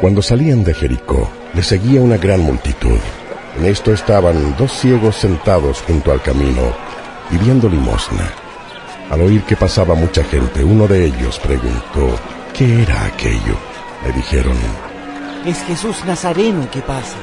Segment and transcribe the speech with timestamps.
[0.00, 2.98] Cuando salían de Jericó, le seguía una gran multitud.
[3.58, 6.74] En esto estaban dos ciegos sentados junto al camino,
[7.30, 8.30] pidiendo limosna.
[9.10, 12.14] Al oír que pasaba mucha gente, uno de ellos preguntó,
[12.52, 13.56] ¿qué era aquello?
[14.04, 14.56] Le dijeron,
[15.46, 17.16] es Jesús Nazareno que pasa.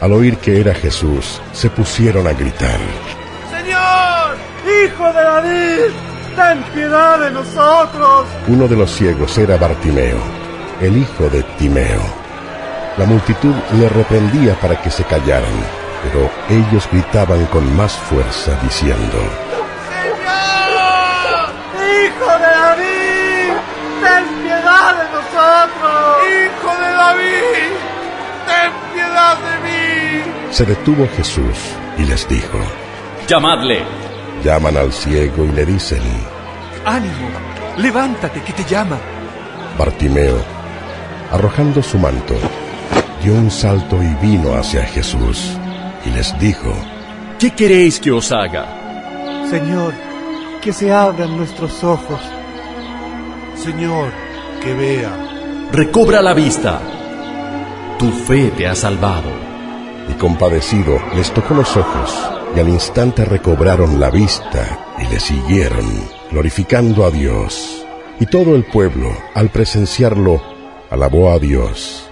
[0.00, 2.78] Al oír que era Jesús, se pusieron a gritar,
[3.50, 5.92] Señor, Hijo de David,
[6.34, 8.26] ten piedad de nosotros.
[8.46, 10.18] Uno de los ciegos era Bartimeo,
[10.80, 12.02] el hijo de Timeo.
[12.96, 15.52] La multitud le reprendía para que se callaran,
[16.02, 19.18] pero ellos gritaban con más fuerza diciendo,
[19.88, 23.52] Señor, Hijo de David,
[24.02, 26.16] ten piedad de nosotros.
[26.28, 27.70] Hijo de David,
[28.46, 30.52] ten piedad de mí.
[30.52, 31.56] Se detuvo Jesús
[31.98, 32.58] y les dijo,
[33.26, 33.84] llamadle.
[34.42, 36.02] Llaman al ciego y le dicen,
[36.84, 37.28] ánimo,
[37.76, 38.98] levántate que te llama.
[39.76, 40.57] Bartimeo,
[41.30, 42.34] arrojando su manto,
[43.22, 45.58] dio un salto y vino hacia Jesús
[46.04, 46.72] y les dijo,
[47.38, 49.46] ¿qué queréis que os haga?
[49.50, 49.94] Señor,
[50.60, 52.20] que se abran nuestros ojos.
[53.56, 54.10] Señor,
[54.62, 55.68] que vea.
[55.72, 56.80] Recobra la vista.
[57.98, 59.30] Tu fe te ha salvado.
[60.08, 62.18] Y compadecido les tocó los ojos
[62.56, 65.86] y al instante recobraron la vista y le siguieron,
[66.30, 67.84] glorificando a Dios.
[68.20, 70.57] Y todo el pueblo, al presenciarlo,
[70.90, 72.08] alabó a Dios.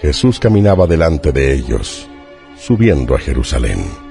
[0.00, 2.08] Jesús caminaba delante de ellos,
[2.56, 4.09] subiendo a Jerusalén.